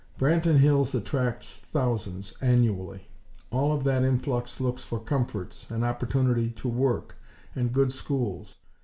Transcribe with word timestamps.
Branton 0.17 0.57
Hills 0.57 0.95
attracts 0.95 1.57
thousands, 1.57 2.33
annually. 2.41 3.07
All 3.51 3.71
of 3.71 3.83
that 3.83 4.01
influx 4.03 4.59
looks 4.59 4.81
for 4.81 4.99
comforts, 4.99 5.69
an 5.69 5.83
opportunity 5.83 6.49
to 6.49 6.67
work, 6.67 7.17
and 7.53 7.71
good 7.71 7.91
schools. 7.91 8.57